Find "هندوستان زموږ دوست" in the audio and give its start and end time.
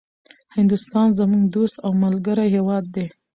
0.55-1.75